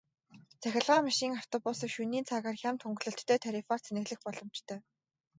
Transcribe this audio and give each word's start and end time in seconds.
Цахилгаан 0.61 1.01
машин, 1.07 1.31
автобусыг 1.41 1.89
шөнийн 1.95 2.27
цагаар 2.29 2.57
хямд 2.61 2.79
хөнгөлөлттэй 2.83 3.39
тарифаар 3.45 3.81
цэнэглэх 3.85 4.19
боломжтой. 4.25 4.79